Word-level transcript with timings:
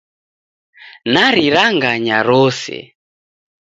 Nariranganya 1.13 2.17
rose. 2.27 2.75